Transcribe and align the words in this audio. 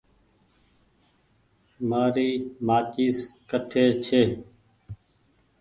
مآري 1.89 2.29
مآچيس 2.65 3.17
ڪٺي 3.49 3.85
ڇي۔ 4.05 4.21